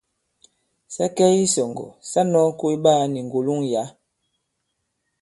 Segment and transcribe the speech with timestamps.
[0.93, 3.83] Sa kɛ i isɔ̀ŋgɔ̀ sa nɔ̄ɔ koy ɓaā ni ŋgòloŋ yǎ.